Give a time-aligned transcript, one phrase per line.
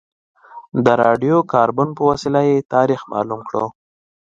[0.85, 3.65] د راډیو کاربن په وسیله یې تاریخ معلوم کړو.